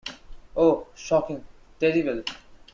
Oh, 0.57 0.87
shocking— 0.95 1.45
terrible! 1.79 2.23